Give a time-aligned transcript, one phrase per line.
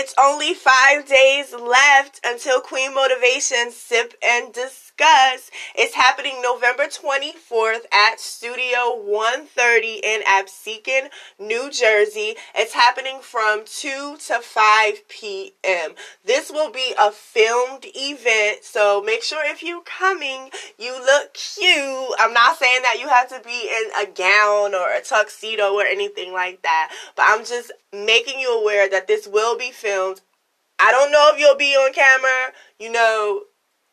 [0.00, 5.50] It's only five days left until Queen Motivation Sip and Discuss.
[5.74, 11.08] It's happening November 24th at Studio 130 in Absecon,
[11.40, 12.36] New Jersey.
[12.54, 15.94] It's happening from 2 to 5 p.m.
[16.24, 21.97] This will be a filmed event, so make sure if you're coming, you look cute.
[22.18, 25.84] I'm not saying that you have to be in a gown or a tuxedo or
[25.84, 30.20] anything like that, but I'm just making you aware that this will be filmed.
[30.78, 32.52] I don't know if you'll be on camera.
[32.78, 33.42] You know,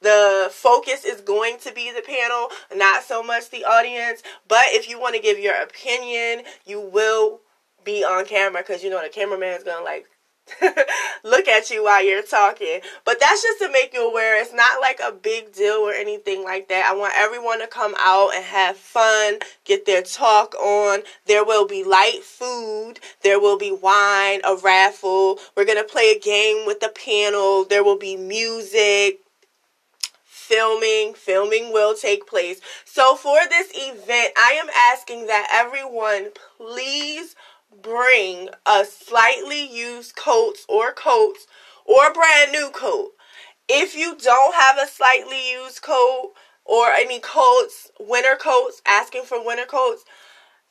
[0.00, 4.22] the focus is going to be the panel, not so much the audience.
[4.48, 7.40] But if you want to give your opinion, you will
[7.84, 10.06] be on camera because you know the cameraman is gonna like
[11.24, 12.80] look at you while you're talking.
[13.04, 14.40] But that's just to make you aware.
[14.40, 16.88] It's not like a big deal or anything like that.
[16.90, 21.00] I want everyone to come out and have fun, get their talk on.
[21.26, 25.38] There will be light food, there will be wine, a raffle.
[25.56, 27.64] We're going to play a game with the panel.
[27.64, 29.20] There will be music.
[30.26, 32.60] Filming, filming will take place.
[32.84, 37.34] So, for this event, I am asking that everyone please
[37.82, 41.46] bring a slightly used coat or coats
[41.84, 43.12] or brand new coat.
[43.68, 46.32] If you don't have a slightly used coat
[46.64, 50.04] or any coats, winter coats, asking for winter coats,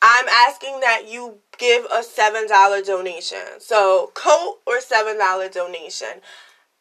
[0.00, 3.60] I'm asking that you give a $7 donation.
[3.60, 6.20] So, coat or $7 donation.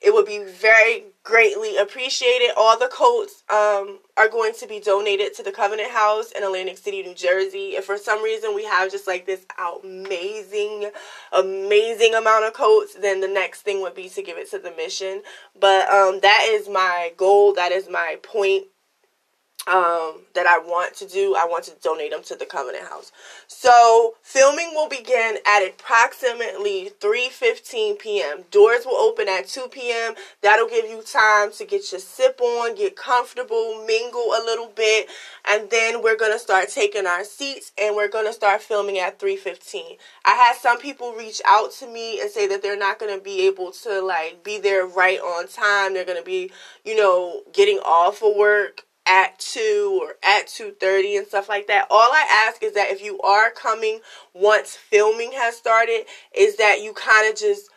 [0.00, 2.50] It would be very greatly appreciated.
[2.56, 6.76] All the coats um, are going to be donated to the Covenant House in Atlantic
[6.76, 7.76] City, New Jersey.
[7.76, 9.46] If for some reason we have just like this
[9.82, 10.90] amazing,
[11.32, 14.72] amazing amount of coats, then the next thing would be to give it to the
[14.72, 15.22] mission.
[15.58, 17.54] But um, that is my goal.
[17.54, 18.64] That is my point
[19.66, 21.34] um, that I want to do.
[21.38, 23.12] I want to donate them to the Covenant House.
[23.46, 28.44] So filming will begin at approximately 3:15 p.m.
[28.50, 30.14] Doors will open at 2 p.m.
[30.42, 35.08] That'll give you time to get your sip on, get comfortable, mingle a little bit,
[35.48, 39.96] and then we're gonna start taking our seats and we're gonna start filming at 3:15.
[40.26, 43.46] I had some people reach out to me and say that they're not gonna be
[43.46, 45.94] able to like be there right on time.
[45.94, 46.52] They're gonna be,
[46.84, 51.86] you know, getting off of work at 2 or at 2.30 and stuff like that.
[51.90, 54.00] All i ask is that if you are coming
[54.32, 56.04] once filming has started
[56.36, 57.68] is that you kind of just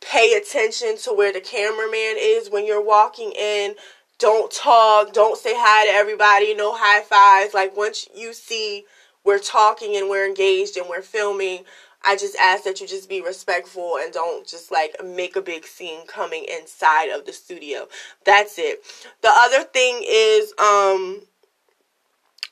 [0.00, 3.74] pay attention to where the cameraman is when you're walking in.
[4.18, 7.54] Don't talk don't say hi to everybody no high fives.
[7.54, 8.84] Like once you see
[9.24, 11.64] we're talking and we're engaged and we're filming
[12.04, 15.66] I just ask that you just be respectful and don't just like make a big
[15.66, 17.88] scene coming inside of the studio.
[18.24, 18.82] That's it.
[19.22, 21.22] The other thing is um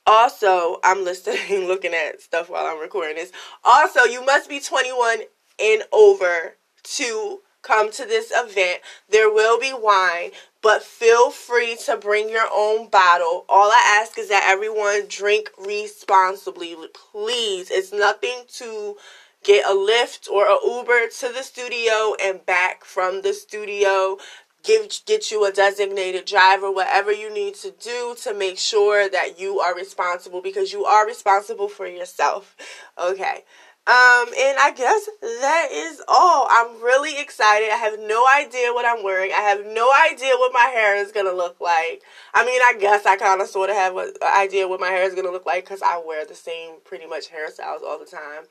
[0.06, 3.32] also I'm listening looking at stuff while I'm recording this.
[3.64, 5.20] Also, you must be 21
[5.60, 8.80] and over to come to this event.
[9.08, 10.30] There will be wine,
[10.62, 13.44] but feel free to bring your own bottle.
[13.48, 17.70] All I ask is that everyone drink responsibly, please.
[17.70, 18.96] It's nothing to
[19.44, 24.18] get a Lyft or a Uber to the studio and back from the studio.
[24.62, 29.40] Give get you a designated driver, whatever you need to do to make sure that
[29.40, 32.56] you are responsible because you are responsible for yourself.
[32.98, 33.44] Okay.
[33.86, 36.46] Um, and I guess that is all.
[36.50, 37.70] I'm really excited.
[37.72, 39.32] I have no idea what I'm wearing.
[39.32, 42.02] I have no idea what my hair is gonna look like.
[42.34, 45.04] I mean, I guess I kind of sort of have an idea what my hair
[45.04, 48.44] is gonna look like because I wear the same pretty much hairstyles all the time.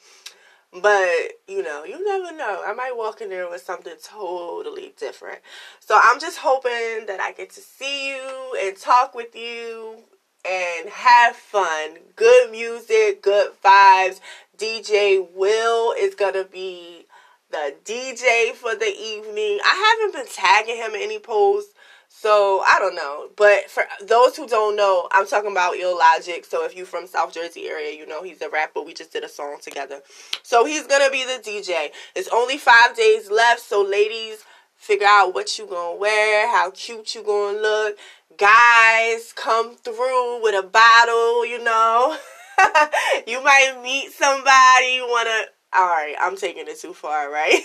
[0.71, 2.63] But, you know, you never know.
[2.65, 5.39] I might walk in there with something totally different.
[5.79, 10.03] So I'm just hoping that I get to see you and talk with you
[10.47, 11.97] and have fun.
[12.15, 14.19] Good music, good vibes.
[14.57, 17.05] DJ Will is going to be
[17.49, 19.59] the DJ for the evening.
[19.65, 21.73] I haven't been tagging him in any posts
[22.11, 26.43] so I don't know, but for those who don't know, I'm talking about Illogic.
[26.43, 28.81] So if you from South Jersey area, you know he's a rapper.
[28.81, 30.01] We just did a song together.
[30.41, 31.89] So he's gonna be the DJ.
[32.15, 34.43] It's only five days left, so ladies,
[34.75, 37.97] figure out what you gonna wear, how cute you gonna look.
[38.37, 41.45] Guys, come through with a bottle.
[41.45, 42.17] You know,
[43.27, 44.95] you might meet somebody.
[44.95, 45.43] You wanna.
[45.71, 47.61] All right, I'm taking it too far, right?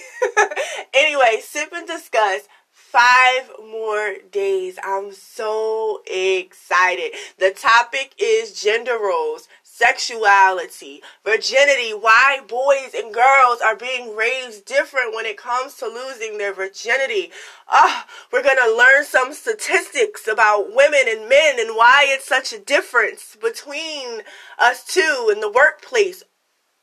[0.95, 2.43] anyway, sip and discuss
[2.75, 4.79] five more days.
[4.83, 7.13] I'm so excited.
[7.39, 15.15] The topic is gender roles, sexuality, virginity, why boys and girls are being raised different
[15.15, 17.31] when it comes to losing their virginity.
[17.69, 22.53] Ah, we're going to learn some statistics about women and men and why it's such
[22.53, 24.23] a difference between
[24.59, 26.25] us two in the workplace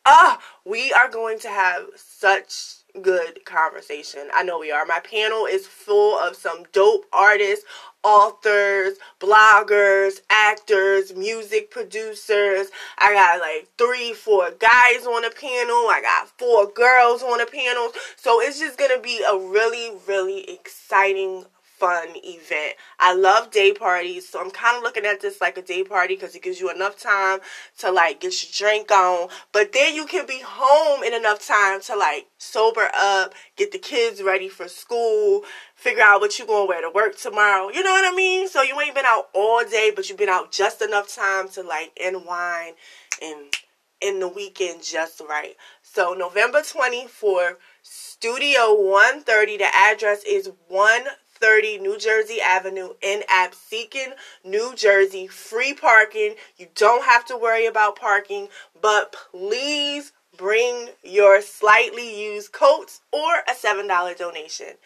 [0.05, 4.29] ah, we are going to have such good conversation.
[4.33, 4.85] I know we are.
[4.85, 7.65] My panel is full of some dope artists,
[8.03, 12.67] authors, bloggers, actors, music producers.
[12.97, 15.87] I got like three, four guys on a panel.
[15.89, 17.91] I got four girls on a panel.
[18.17, 21.45] So it's just going to be a really, really exciting
[21.81, 22.75] fun event.
[22.99, 26.13] I love day parties, so I'm kind of looking at this like a day party
[26.13, 27.39] because it gives you enough time
[27.79, 31.81] to like get your drink on, but then you can be home in enough time
[31.81, 35.41] to like sober up, get the kids ready for school,
[35.73, 37.69] figure out what you're going to wear to work tomorrow.
[37.69, 38.47] You know what I mean?
[38.47, 41.63] So you ain't been out all day, but you've been out just enough time to
[41.63, 42.75] like unwind
[43.23, 43.51] and
[44.01, 45.55] in the weekend just right.
[45.81, 49.57] So November 24th, Studio 130.
[49.57, 51.01] The address is 1
[51.41, 54.13] 30 New Jersey Avenue in Absecon,
[54.45, 55.27] New Jersey.
[55.27, 56.35] Free parking.
[56.57, 58.47] You don't have to worry about parking,
[58.79, 64.77] but please bring your slightly used coats or a $7 donation.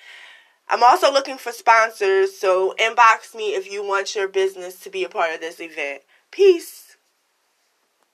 [0.68, 5.04] I'm also looking for sponsors, so inbox me if you want your business to be
[5.04, 6.02] a part of this event.
[6.32, 6.85] Peace.